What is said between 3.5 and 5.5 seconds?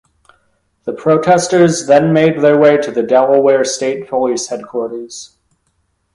State Police headquarters.